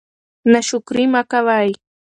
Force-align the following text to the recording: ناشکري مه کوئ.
ناشکري 0.51 1.05
مه 1.13 1.21
کوئ. 1.31 1.69